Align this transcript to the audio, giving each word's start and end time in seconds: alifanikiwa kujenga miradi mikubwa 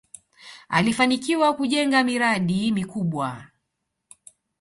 alifanikiwa 0.69 1.53
kujenga 1.53 2.03
miradi 2.03 2.71
mikubwa 2.71 3.47